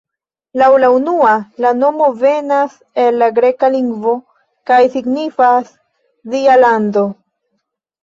Laŭ 0.59 0.69
la 0.83 0.87
unua 0.99 1.33
la 1.65 1.73
nomo 1.81 2.07
venas 2.23 2.79
el 3.05 3.21
la 3.25 3.29
greka 3.37 3.71
lingvo 3.77 4.17
kaj 4.73 4.83
signifas 4.99 5.73
"Dia 6.37 6.61
lando". 6.67 7.09